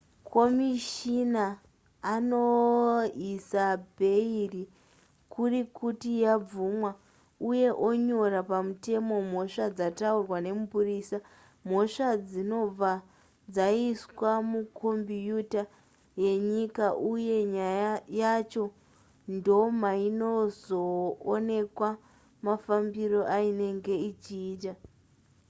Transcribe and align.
komishina 0.33 1.45
anoisa 2.13 3.65
bheiri 3.97 4.63
kuri 5.33 5.59
kuti 5.77 6.09
yabvumwa 6.25 6.91
uye 7.49 7.67
onyora 7.87 8.39
pamutemo 8.49 9.15
mhosva 9.29 9.65
dzataurwa 9.75 10.37
nemupurisa 10.45 11.17
mhosva 11.67 12.09
dzinobva 12.27 12.91
dzaiswa 13.53 14.31
mukombiuta 14.51 15.61
yenyika 16.23 16.85
uye 17.13 17.37
nyaya 17.55 17.93
yacho 18.21 18.63
ndomainozoonekwa 19.35 21.89
mafambiro 22.45 23.19
ainenge 23.37 23.95
ichiita 24.09 24.73